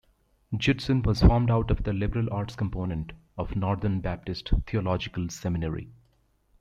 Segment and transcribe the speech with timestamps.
[0.57, 5.91] Judson was formed out of the liberal arts component of Northern Baptist Theological Seminary.